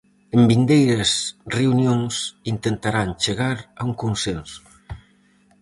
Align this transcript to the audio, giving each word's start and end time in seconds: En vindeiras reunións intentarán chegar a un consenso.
En 0.37 0.41
vindeiras 0.51 1.11
reunións 1.57 2.13
intentarán 2.53 3.09
chegar 3.23 3.57
a 3.79 3.81
un 3.89 3.93
consenso. 4.03 4.61